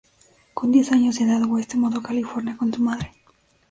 [0.55, 3.11] Con diez años de edad, West se mudó a California con su madre.